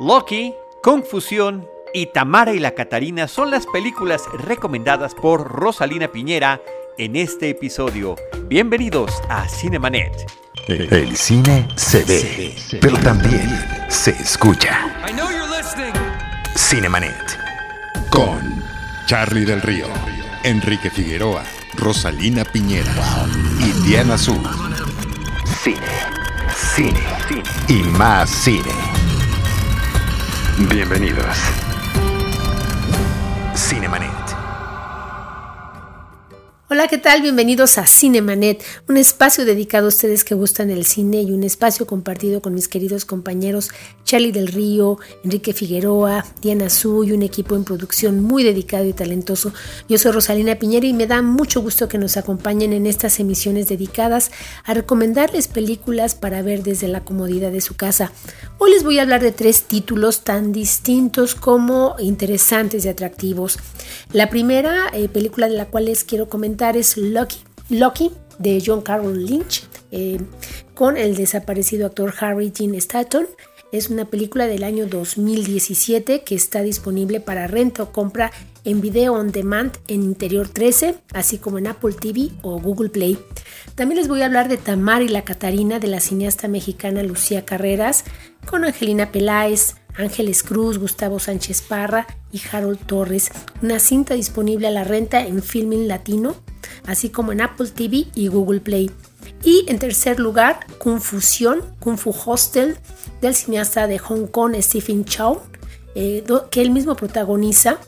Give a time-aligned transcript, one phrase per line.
[0.00, 6.62] Loki, Confusión y Tamara y la Catarina son las películas recomendadas por Rosalina Piñera
[6.96, 8.16] en este episodio.
[8.46, 10.10] Bienvenidos a Cinemanet.
[10.68, 13.46] El cine se ve, pero también
[13.88, 14.90] se escucha.
[16.56, 17.38] Cinemanet.
[18.10, 18.64] Con
[19.04, 19.86] Charlie del Río,
[20.44, 21.44] Enrique Figueroa,
[21.76, 22.94] Rosalina Piñera
[23.58, 24.40] y Diana Azul.
[25.62, 25.76] Cine,
[26.74, 28.89] cine, cine y más cine.
[30.58, 31.36] Bienvenidos.
[33.54, 34.29] Cinemanet.
[36.72, 37.20] Hola, ¿qué tal?
[37.20, 41.84] Bienvenidos a Cinemanet, un espacio dedicado a ustedes que gustan el cine y un espacio
[41.84, 43.70] compartido con mis queridos compañeros
[44.04, 48.92] Charlie del Río, Enrique Figueroa, Diana Su y un equipo en producción muy dedicado y
[48.92, 49.52] talentoso.
[49.88, 53.66] Yo soy Rosalina Piñera y me da mucho gusto que nos acompañen en estas emisiones
[53.66, 54.30] dedicadas
[54.64, 58.12] a recomendarles películas para ver desde la comodidad de su casa.
[58.58, 63.58] Hoy les voy a hablar de tres títulos tan distintos como interesantes y atractivos.
[64.12, 69.24] La primera eh, película de la cual les quiero comentar es Lucky, de John Carroll
[69.24, 70.18] Lynch, eh,
[70.74, 73.26] con el desaparecido actor Harry Dean Stanton.
[73.72, 78.30] Es una película del año 2017 que está disponible para renta o compra
[78.64, 83.18] en video on demand en Interior 13, así como en Apple TV o Google Play.
[83.74, 87.46] También les voy a hablar de Tamar y la Catarina de la cineasta mexicana Lucía
[87.46, 88.04] Carreras,
[88.44, 93.30] con Angelina Peláez, Ángeles Cruz, Gustavo Sánchez Parra y Harold Torres.
[93.62, 96.36] Una cinta disponible a la renta en Filming Latino,
[96.86, 98.90] así como en Apple TV y Google Play.
[99.42, 102.76] Y en tercer lugar, Confusión, Kung Fu Hostel,
[103.20, 105.40] del cineasta de Hong Kong Stephen Chow,
[105.94, 107.78] eh, que él mismo protagoniza.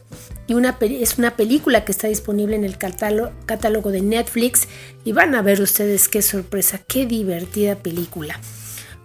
[0.47, 4.69] Y una, es una película que está disponible en el catálogo de Netflix.
[5.05, 8.41] Y van a ver ustedes qué sorpresa, qué divertida película.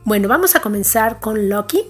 [0.04, 1.84] Bueno, vamos a comenzar con Lucky,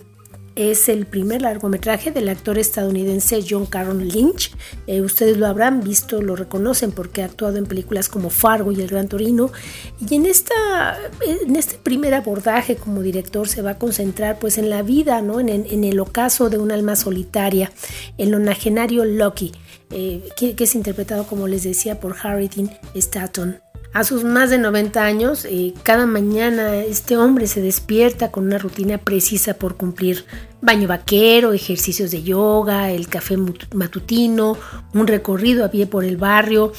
[0.58, 4.52] es el primer largometraje del actor estadounidense John Carroll Lynch.
[4.88, 8.82] Eh, ustedes lo habrán visto, lo reconocen porque ha actuado en películas como Fargo y
[8.82, 9.52] El Gran Torino.
[10.00, 14.72] Y en, esta, en este primer abordaje como director se va a concentrar pues en
[14.72, 15.40] la vida, ¿no?
[15.40, 17.72] en, el ocaso de un alma solitaria,
[18.18, 19.52] el nonagenario Lucky,
[19.92, 23.60] eh, que, es interpretado, como les decía, por Harry Dean Stanton.
[23.98, 25.48] A sus más de 90 años,
[25.82, 30.24] cada mañana este hombre se despierta con una rutina precisa por cumplir.
[30.62, 33.38] Baño vaquero, ejercicios de yoga, el café
[33.74, 34.56] matutino,
[34.94, 36.74] un recorrido a pie por el barrio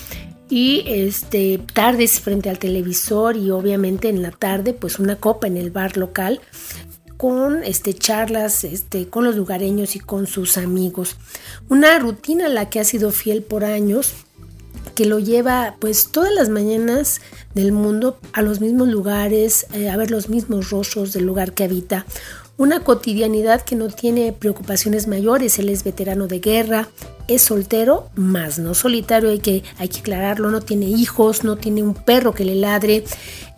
[0.48, 5.56] y este, tardes frente al televisor y obviamente en la tarde pues una copa en
[5.56, 6.40] el bar local
[7.16, 11.16] con este, charlas este, con los lugareños y con sus amigos.
[11.68, 14.14] Una rutina a la que ha sido fiel por años
[14.94, 17.20] que lo lleva pues todas las mañanas
[17.54, 21.64] del mundo a los mismos lugares, eh, a ver los mismos rostros del lugar que
[21.64, 22.06] habita.
[22.56, 26.88] Una cotidianidad que no tiene preocupaciones mayores, él es veterano de guerra,
[27.28, 31.84] es soltero, más no solitario, hay que, hay que aclararlo, no tiene hijos, no tiene
[31.84, 33.04] un perro que le ladre,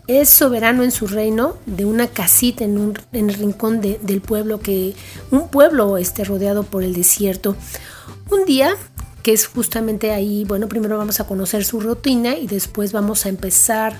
[0.05, 4.59] es soberano en su reino de una casita en, un, en el rincón del pueblo
[4.59, 4.93] que
[5.31, 7.55] un pueblo esté rodeado por el desierto.
[8.29, 8.75] Un día
[9.23, 13.29] que es justamente ahí, bueno, primero vamos a conocer su rutina y después vamos a
[13.29, 13.97] empezar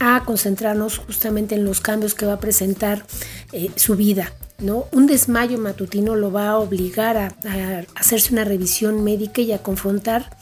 [0.00, 3.06] a concentrarnos justamente en los cambios que va a presentar
[3.52, 4.32] eh, su vida.
[4.58, 4.86] ¿no?
[4.92, 7.36] Un desmayo matutino lo va a obligar a,
[7.94, 10.36] hacerse una revisión médica y a confrontar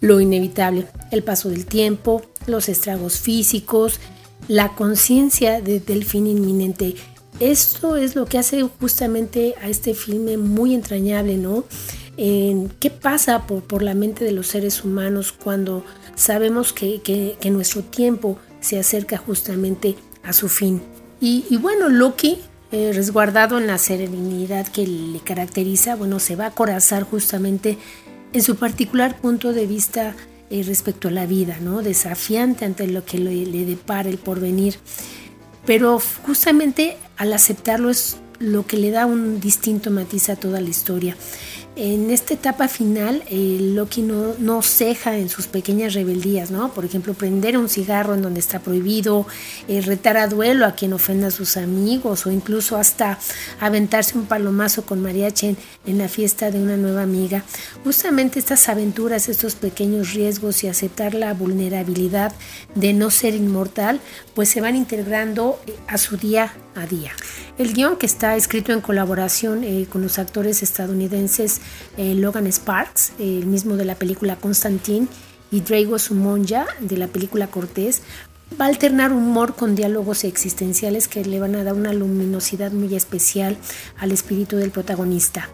[0.00, 4.00] lo inevitable, el paso del tiempo, los estragos físicos,
[4.48, 6.94] la conciencia del fin inminente.
[7.38, 11.64] Esto es lo que hace justamente a este filme muy entrañable, ¿no?
[12.22, 15.86] En qué pasa por, la mente de los seres humanos cuando
[16.16, 20.82] sabemos que, nuestro tiempo se acerca justamente a su fin.
[21.18, 22.36] Y, bueno, Loki,
[22.72, 27.78] eh, resguardado en la serenidad que le caracteriza, bueno, se va a corazar justamente
[28.34, 30.14] en su particular punto de vista
[30.50, 31.80] eh, respecto a la vida, ¿no?
[31.80, 34.74] Desafiante ante lo que le, le depara el porvenir.
[35.64, 40.68] Pero justamente al aceptarlo es lo que le da un distinto matiz a toda la
[40.68, 41.16] historia.
[41.82, 46.74] En esta etapa final, Loki no, no, ceja en sus pequeñas rebeldías, ¿no?
[46.74, 49.26] Por ejemplo, prender un cigarro en donde está prohibido,
[49.66, 53.18] eh, retar a duelo a quien ofenda a sus amigos o incluso hasta
[53.60, 55.56] aventarse un palomazo con mariachi
[55.86, 57.44] en, la fiesta de una nueva amiga.
[57.82, 62.34] Justamente estas aventuras, estos pequeños riesgos y aceptar la vulnerabilidad
[62.74, 64.02] de no ser inmortal,
[64.34, 67.12] pues se van integrando eh, a su día a día.
[67.58, 71.60] El guion que está escrito en colaboración eh, con los actores estadounidenses
[71.96, 75.06] eh, Logan Sparks, el mismo de la película Constantine,
[75.50, 78.02] y Drago Sumonja de la película Cortés,
[78.60, 82.94] va a alternar humor con diálogos existenciales que le van a dar una luminosidad muy
[82.94, 83.56] especial
[83.98, 85.48] al espíritu del protagonista.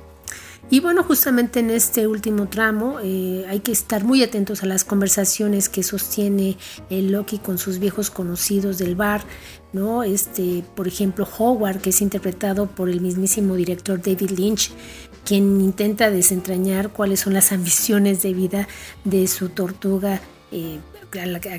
[0.68, 4.82] Y bueno, justamente en este último tramo eh, hay que estar muy atentos a las
[4.82, 6.56] conversaciones que sostiene
[6.90, 9.22] el Loki con sus viejos conocidos del bar,
[9.72, 10.02] ¿no?
[10.02, 14.72] Este, por ejemplo, Howard, que es interpretado por el mismísimo director David Lynch,
[15.26, 18.68] quien intenta desentrañar cuáles son las ambiciones de vida
[19.04, 20.20] de su tortuga
[20.52, 20.78] eh,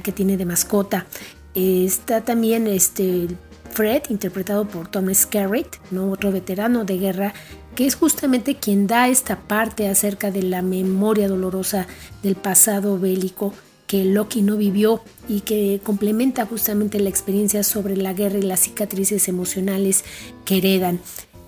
[0.04, 1.06] que tiene de mascota.
[1.54, 3.28] está también este
[3.72, 7.34] Fred, interpretado por Tom Skerritt, otro veterano de guerra
[7.76, 11.86] que es justamente quien da esta parte acerca de la memoria dolorosa
[12.24, 13.54] del pasado bélico
[13.86, 18.62] que Loki no vivió y que complementa justamente la experiencia sobre la guerra y las
[18.62, 20.04] cicatrices emocionales
[20.44, 21.00] que heredan.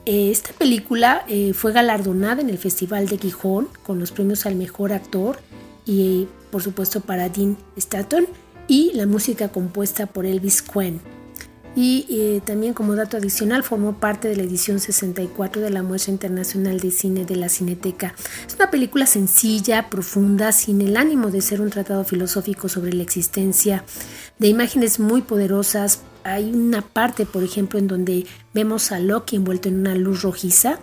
[0.06, 4.94] Esta película eh, fue galardonada en el Festival de Gijón con los premios al mejor
[4.94, 5.40] actor
[5.86, 8.28] y por supuesto para Dean Stanton
[8.68, 11.00] y la música compuesta por Elvis Quinn
[11.81, 16.11] y eh, también como dato adicional formó parte de la edición 64 de la Muestra
[16.11, 18.13] Internacional de Cine de la Cineteca.
[18.45, 23.03] Es una película sencilla, profunda, sin el ánimo de ser un tratado filosófico sobre la
[23.03, 23.85] existencia,
[24.39, 26.01] de imágenes muy poderosas.
[26.25, 30.79] Hay una parte, por ejemplo, en donde vemos a Loki envuelto en una luz rojiza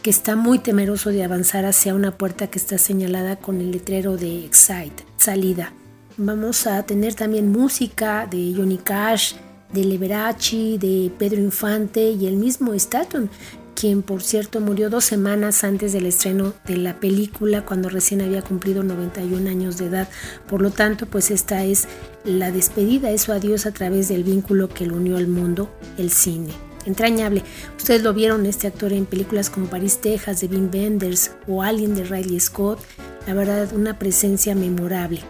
[0.00, 4.16] que está muy temeroso de avanzar hacia una puerta que está señalada con el letrero
[4.16, 5.72] de Excite, salida.
[6.18, 9.34] Vamos a tener también música de Johnny Cash,
[9.72, 13.30] de Liberace, de Pedro Infante y el mismo Staton,
[13.74, 18.42] quien por cierto murió dos semanas antes del estreno de la película cuando recién había
[18.42, 20.08] cumplido 91 años de edad.
[20.48, 21.86] Por lo tanto, pues esta es
[22.24, 26.10] la despedida, es su adiós a través del vínculo que lo unió al mundo, el
[26.10, 26.52] cine.
[26.86, 27.42] Entrañable.
[27.76, 31.94] Ustedes lo vieron este actor en películas como París, Texas de Wim Wenders o Alien
[31.94, 32.78] de Riley Scott.
[33.26, 35.20] La verdad, una presencia memorable.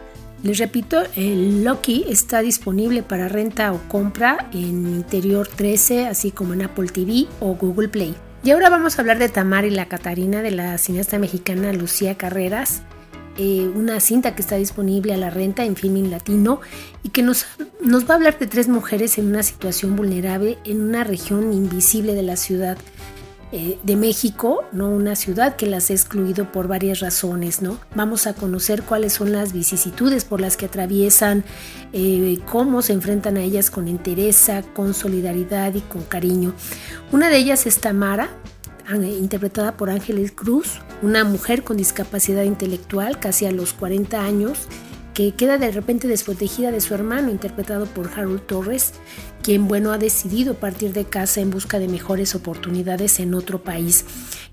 [0.43, 6.53] Les repito, el Loki está disponible para renta o compra en Interior 13, así como
[6.53, 8.15] en Apple TV o Google Play.
[8.45, 12.17] Y ahora vamos a hablar de Tamar y la Catarina de la cineasta mexicana Lucía
[12.17, 12.83] Carreras,
[13.39, 16.61] eh, una cinta que está disponible a la renta en Filming Latino
[17.03, 17.47] y que nos,
[17.83, 22.15] nos va a hablar de tres mujeres en una situación vulnerable en una región invisible
[22.15, 22.79] de la ciudad
[23.59, 24.91] eh, de México, ¿no?
[24.91, 27.79] Una ciudad que las ha excluido por varias razones, ¿no?
[27.95, 31.43] Vamos a conocer cuáles son las vicisitudes por las que atraviesan,
[31.95, 36.53] eh, cómo se enfrentan a ellas con entereza, con solidaridad y con cariño.
[37.13, 38.29] Una de ellas es Tamara,
[38.95, 44.69] interpretada por Ángeles Cruz, una mujer con discapacidad intelectual, casi a los 40 años,
[45.17, 48.93] que queda de repente desprotegida de su hermano, interpretado por Harold Torres,
[49.43, 54.05] quien, bueno, ha decidido partir de casa en busca de mejores oportunidades en otro país.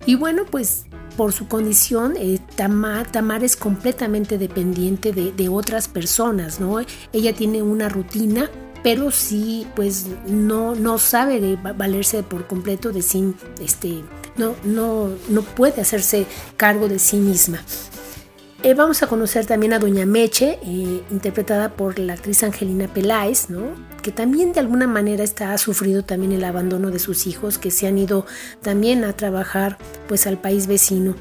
[0.06, 0.86] Y bueno, pues
[1.18, 6.80] por su condición, eh, Tamar, es completamente dependiente de, otras personas, ¿no?
[7.12, 8.50] Ella tiene una rutina
[8.84, 14.04] pero sí pues no, no sabe de valerse por completo de sí, este,
[14.36, 16.26] no, no, no puede hacerse
[16.58, 17.64] cargo de sí misma.
[18.66, 23.50] Eh, vamos a conocer también a Doña Meche, eh, interpretada por la actriz Angelina Peláez,
[23.50, 23.76] ¿no?
[24.02, 27.72] que también de alguna manera está, ha sufrido también el abandono de sus hijos, que
[27.72, 28.26] se han ido
[28.62, 29.78] también a trabajar
[30.08, 31.18] pues, al país vecino.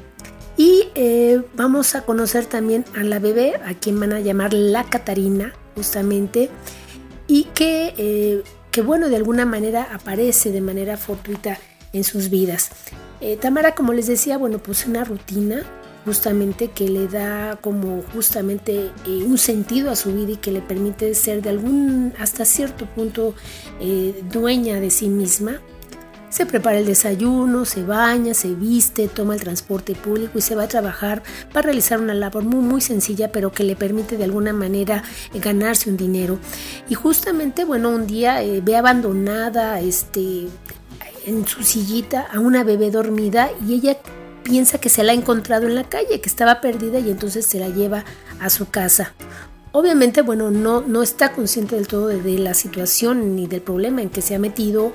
[0.55, 4.85] Y eh, vamos a conocer también a la bebé, a quien van a llamar la
[4.85, 6.49] Catarina, justamente,
[7.27, 8.41] y que,
[8.71, 11.57] que bueno, de alguna manera aparece de manera fortuita
[11.91, 12.69] en sus vidas.
[13.41, 15.65] Tamara, como les decía, bueno, pues una rutina,
[16.05, 20.61] justamente que le da como justamente eh, un sentido a su vida y que le
[20.61, 23.33] permite ser de algún hasta cierto punto
[23.79, 25.59] eh, dueña de sí misma.
[26.29, 30.63] Se prepara el desayuno, se baña, se viste, toma el transporte público y se va
[30.63, 31.21] a trabajar
[31.53, 35.39] para realizar una labor muy muy sencilla pero que le permite de alguna manera eh,
[35.39, 36.39] ganarse un dinero.
[36.89, 40.47] Y justamente, bueno, un día ve abandonada este,
[41.27, 43.97] en su sillita a una bebé dormida y ella
[44.43, 47.59] piensa que se la ha encontrado en la calle, que estaba perdida y entonces se
[47.59, 48.05] la lleva
[48.39, 49.13] a su casa.
[49.71, 54.09] Obviamente, bueno, no, no está consciente del todo de, la situación ni del problema en
[54.09, 54.93] que se ha metido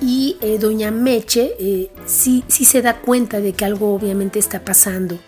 [0.00, 4.64] y eh, doña Meche eh, sí, sí se da cuenta de que algo obviamente está
[4.64, 5.18] pasando.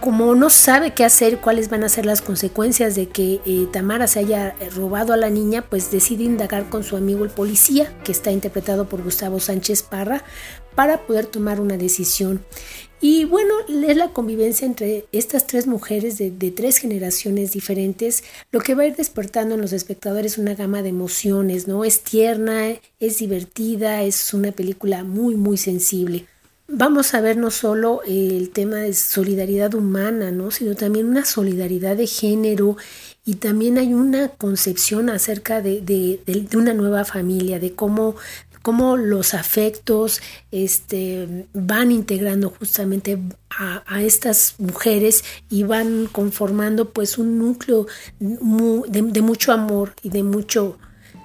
[0.00, 4.08] Como no sabe qué hacer, cuáles van a ser las consecuencias de que eh, Tamara
[4.08, 8.10] se haya robado a la niña, pues decide indagar con su amigo el policía, que
[8.10, 10.24] está interpretado por Gustavo Sánchez Parra,
[10.74, 12.40] para poder tomar una decisión.
[13.00, 18.76] Y bueno, es la convivencia entre estas tres mujeres de, tres generaciones diferentes lo que
[18.76, 21.84] va a ir despertando en los espectadores una gama de emociones, ¿no?
[21.84, 26.26] Es tierna, es divertida, es una película muy, muy sensible.
[26.68, 30.50] vamos a ver no solo el tema de solidaridad humana, ¿no?
[30.52, 32.76] sino también una solidaridad de género
[33.24, 38.16] y también hay una concepción acerca de, de, una nueva familia, de cómo,
[38.62, 43.18] cómo los afectos este, van integrando justamente
[43.50, 47.86] a, estas mujeres y van conformando pues un núcleo
[48.18, 50.78] de, de mucho amor y de mucho,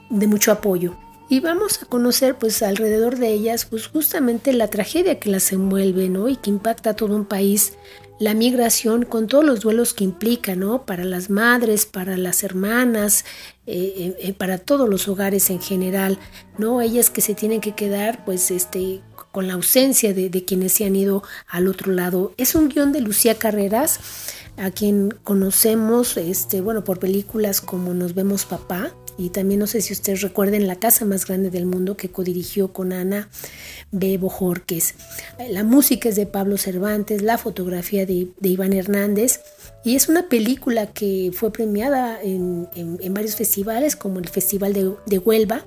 [0.09, 0.95] de mucho apoyo
[1.29, 6.09] y vamos a conocer pues alrededor de ellas pues justamente la tragedia que las envuelve
[6.09, 6.29] ¿no?
[6.29, 7.73] y que impacta a todo un país
[8.19, 10.85] la migración con todos los duelos que implica ¿no?
[10.85, 13.25] para las madres para las hermanas
[13.65, 16.17] eh, eh, eh, para todos los hogares en general
[16.57, 20.85] no ellas que se tienen que quedar pues este con la ausencia de, quienes se
[20.85, 23.99] han ido al otro lado es un guion de Lucía Carreras
[24.57, 29.81] a quien conocemos este bueno por películas como Nos vemos papá y también no sé
[29.81, 33.29] si ustedes recuerden La Casa Más Grande del Mundo que codirigió con Ana
[33.91, 34.95] Bebo Jorques.
[35.49, 39.41] La música es de Pablo Cervantes, la fotografía de, Iván Hernández
[39.83, 42.67] y es una película que fue premiada en,
[43.13, 45.65] varios festivales como el Festival de, de Huelva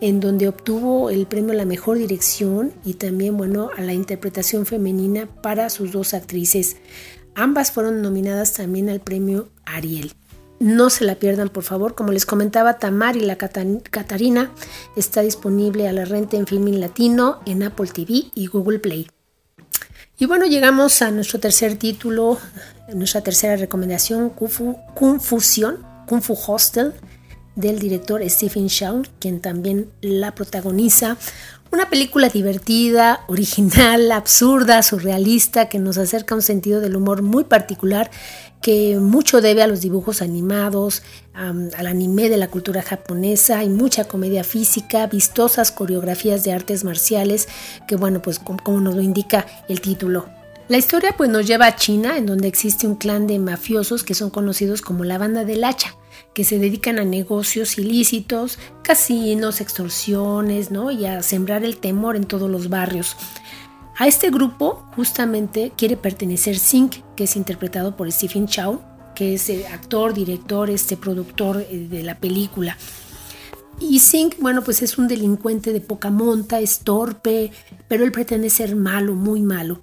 [0.00, 4.64] en donde obtuvo el premio a la mejor dirección y también bueno a la interpretación
[4.64, 6.76] femenina para sus dos actrices.
[7.34, 10.12] Ambas fueron nominadas también al premio Ariel.
[10.60, 11.94] No se la pierdan, por favor.
[11.94, 14.50] Como les comentaba, Tamar y la Catarina
[14.96, 19.08] está disponible a la renta en Filmin Latino, en Apple TV y Google Play.
[20.18, 22.38] Y bueno, llegamos a nuestro tercer título,
[22.92, 26.92] nuestra tercera recomendación, Confusión, Kung Fu Hostel,
[27.54, 31.16] del director Stephen Chow, quien también la protagoniza.
[31.70, 37.44] Una película divertida, original, absurda, surrealista, que nos acerca a un sentido del humor muy
[37.44, 38.10] particular
[38.62, 41.02] que mucho debe a los dibujos animados,
[41.34, 47.48] al anime de la cultura japonesa, hay mucha comedia física, vistosas coreografías de artes marciales,
[47.86, 50.26] que bueno, pues como, nos lo indica el título.
[50.68, 54.14] La historia pues nos lleva a China, en donde existe un clan de mafiosos que
[54.14, 55.94] son conocidos como la banda del hacha,
[56.34, 60.90] que se dedican a negocios ilícitos, casinos, extorsiones, ¿no?
[60.90, 63.16] Y a sembrar el temor en todos los barrios.
[64.00, 68.80] A este grupo justamente quiere pertenecer Sink, que es interpretado por Stephen Chow,
[69.16, 72.76] que es el actor, director, este productor eh, de la película.
[73.80, 77.50] Y Sink, bueno, pues es un delincuente de poca monta, es torpe,
[77.88, 79.80] pero él pretende ser malo, muy malo.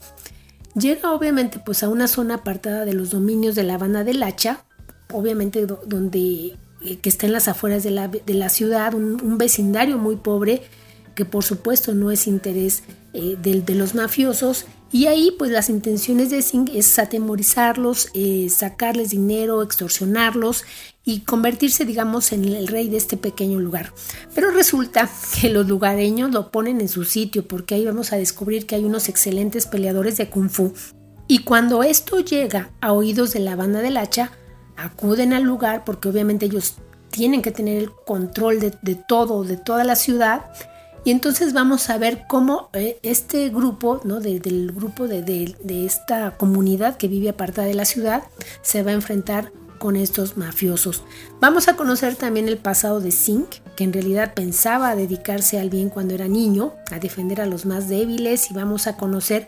[0.76, 4.64] Llega obviamente pues a una zona apartada de los dominios de la Habana del Hacha,
[5.12, 6.56] obviamente donde
[6.86, 10.62] eh, que está en las afueras de la, ciudad, un, un, vecindario muy pobre
[11.16, 12.84] que por supuesto no es interés
[13.18, 19.12] eh, de, los mafiosos y ahí pues las intenciones de Singh es atemorizarlos, eh, sacarles
[19.12, 20.66] dinero, extorsionarlos
[21.06, 23.94] y convertirse digamos en el rey de este pequeño lugar.
[24.34, 28.66] Pero resulta que los lugareños lo ponen en su sitio porque ahí vamos a descubrir
[28.66, 30.74] que hay unos excelentes peleadores de kung fu.
[31.26, 34.32] Y cuando esto llega a oídos de la banda del hacha,
[34.76, 36.76] acuden al lugar porque obviamente ellos
[37.12, 40.52] tienen que tener el control de, de todo, de toda la ciudad
[41.06, 44.20] y entonces vamos a ver cómo eh, este grupo, ¿no?
[44.20, 48.24] del grupo de, esta comunidad que vive apartada de la ciudad,
[48.64, 51.04] se va a enfrentar con estos mafiosos.
[51.40, 55.90] Vamos a conocer también el pasado de Zink, que en realidad pensaba dedicarse al bien
[55.90, 59.48] cuando era niño, a defender a los más débiles y vamos a conocer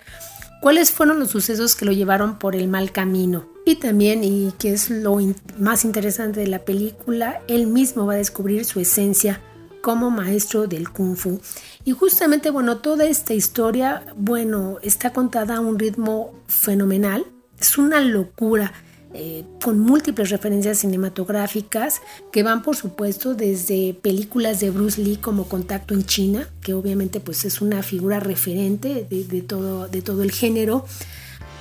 [0.61, 3.47] cuáles fueron los sucesos que lo llevaron por el mal camino.
[3.65, 5.17] Y también, y que es lo
[5.57, 9.41] más interesante de la película, él mismo va a descubrir su esencia
[9.87, 11.39] como maestro del kung fu.
[11.85, 17.25] Y justamente, bueno, toda esta historia, bueno, está contada a un ritmo fenomenal.
[17.57, 18.73] Es una locura.
[19.13, 22.01] Eh, con múltiples referencias cinematográficas
[22.33, 27.21] que van por supuesto desde películas de Bruce Lee como Contacto en China, que obviamente
[27.21, 30.85] pues es una figura referente de, todo, de todo el género,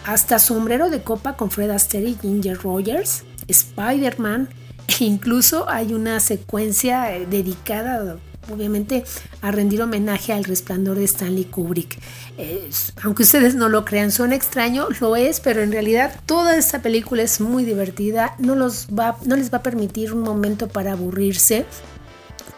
[0.05, 4.49] hasta Sombrero de Copa con Fred Astaire Ginger Rogers, Spider-Man,
[5.01, 8.19] Incluso hay una secuencia eh, dedicada
[8.53, 9.05] obviamente
[9.43, 11.99] a rendir homenaje al resplandor de Stanley Kubrick.
[13.03, 17.23] aunque ustedes no lo crean, suena extraño, lo es, pero en realidad toda esta película
[17.23, 21.67] es muy divertida, no, los va, no les va a permitir un momento para aburrirse,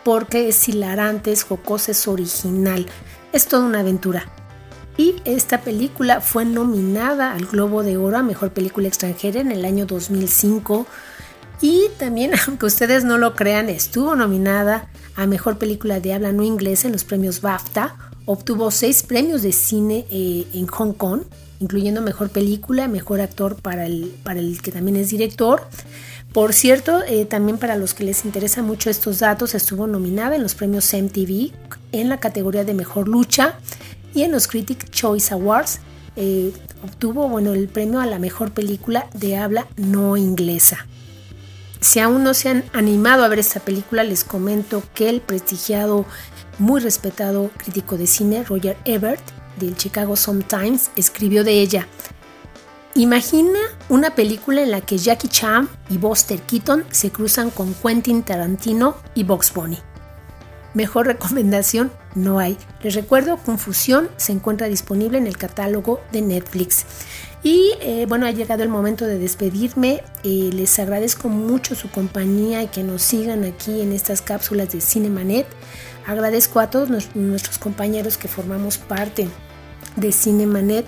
[0.04, 2.86] porque es hilarante, es jocosa, es original,
[3.32, 4.26] es toda una aventura.
[4.96, 9.64] Y esta película fue nominada al Globo de Oro a Mejor Película Extranjera en el
[9.64, 10.86] año 2005
[11.60, 16.44] y también, aunque ustedes no lo crean, estuvo nominada a Mejor Película de Habla No
[16.44, 17.96] Inglesa en los premios BAFTA.
[18.26, 21.22] Obtuvo seis premios de cine eh, en Hong Kong,
[21.60, 25.62] incluyendo Mejor Película, Mejor Actor para el, para el que también es director.
[26.32, 30.42] Por cierto, eh, también para los que les interesa mucho estos datos, estuvo nominada en
[30.42, 31.52] los premios MTV
[31.92, 33.58] en la categoría de Mejor Lucha
[34.14, 35.80] y en los Critic Choice Awards
[36.16, 36.52] eh,
[36.84, 40.86] obtuvo bueno, el premio a la mejor película de habla no inglesa.
[41.80, 46.06] Si aún no se han animado a ver esta película, les comento que el prestigiado,
[46.58, 49.22] muy respetado crítico de cine, Roger Ebert,
[49.58, 51.86] del Chicago Sun-Times, escribió de ella.
[52.94, 58.24] Imagina una película en la que Jackie Chan y Buster Keaton se cruzan con Quentin
[58.24, 59.78] Tarantino y Box Bunny.
[60.74, 62.56] Mejor recomendación no hay.
[62.82, 66.84] Les recuerdo, Confusión se encuentra disponible en el catálogo de Netflix.
[67.42, 70.02] Y eh, bueno, ha llegado el momento de despedirme.
[70.24, 74.80] Eh, les agradezco mucho su compañía y que nos sigan aquí en estas cápsulas de
[74.80, 75.46] Cinemanet.
[76.06, 79.28] Agradezco a todos nuestros compañeros que formamos parte
[79.96, 80.86] de Cinemanet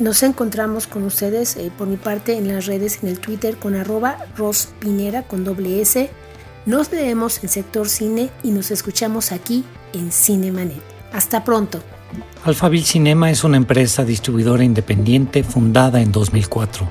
[0.00, 3.76] nos encontramos con ustedes eh, por mi parte en las redes, en el Twitter con
[3.76, 6.10] arroba rospinera con doble S.
[6.66, 9.64] Nos leemos en Sector Cine y nos escuchamos aquí
[9.94, 10.82] en Cinemanet.
[11.12, 11.80] Hasta pronto.
[12.44, 16.88] Alphaville Cinema es una empresa distribuidora independiente fundada en 2004.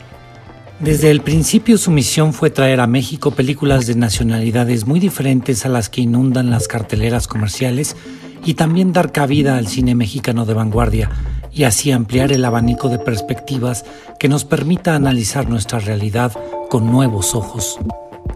[0.80, 5.70] Desde el principio su misión fue traer a México películas de nacionalidades muy diferentes a
[5.70, 7.96] las que inundan las carteleras comerciales
[8.44, 11.10] y también dar cabida al cine mexicano de vanguardia
[11.54, 13.86] y así ampliar el abanico de perspectivas
[14.20, 16.34] que nos permita analizar nuestra realidad
[16.70, 17.80] con nuevos ojos.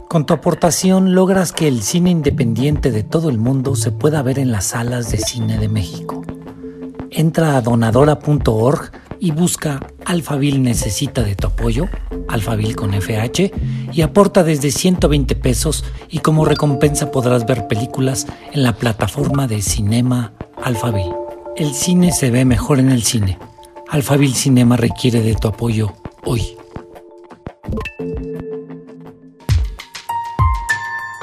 [0.07, 4.39] Con tu aportación logras que el cine independiente de todo el mundo se pueda ver
[4.39, 6.23] en las salas de cine de México.
[7.11, 11.89] Entra a donadora.org y busca Alfabil necesita de tu apoyo,
[12.29, 13.51] Alfabil con FH,
[13.91, 19.61] y aporta desde 120 pesos y como recompensa podrás ver películas en la plataforma de
[19.61, 20.31] Cinema
[20.63, 21.11] Alfabil.
[21.57, 23.37] El cine se ve mejor en el cine.
[23.89, 26.55] Alphaville Cinema requiere de tu apoyo hoy.